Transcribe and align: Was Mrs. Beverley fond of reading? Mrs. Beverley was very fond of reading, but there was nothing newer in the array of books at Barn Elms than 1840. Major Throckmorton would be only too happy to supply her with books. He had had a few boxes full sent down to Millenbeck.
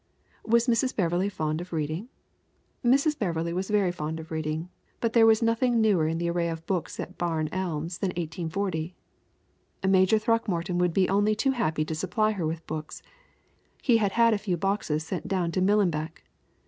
Was 0.43 0.65
Mrs. 0.65 0.95
Beverley 0.95 1.29
fond 1.29 1.61
of 1.61 1.71
reading? 1.71 2.09
Mrs. 2.83 3.19
Beverley 3.19 3.53
was 3.53 3.69
very 3.69 3.91
fond 3.91 4.19
of 4.19 4.31
reading, 4.31 4.67
but 4.99 5.13
there 5.13 5.27
was 5.27 5.43
nothing 5.43 5.79
newer 5.79 6.07
in 6.07 6.17
the 6.17 6.27
array 6.27 6.49
of 6.49 6.65
books 6.65 6.99
at 6.99 7.19
Barn 7.19 7.49
Elms 7.51 7.99
than 7.99 8.07
1840. 8.07 8.95
Major 9.87 10.17
Throckmorton 10.17 10.79
would 10.79 10.93
be 10.95 11.07
only 11.07 11.35
too 11.35 11.51
happy 11.51 11.85
to 11.85 11.93
supply 11.93 12.31
her 12.31 12.47
with 12.47 12.65
books. 12.65 13.03
He 13.83 13.97
had 13.97 14.13
had 14.13 14.33
a 14.33 14.39
few 14.39 14.57
boxes 14.57 15.03
full 15.03 15.17
sent 15.17 15.27
down 15.27 15.51
to 15.51 15.61
Millenbeck. 15.61 16.23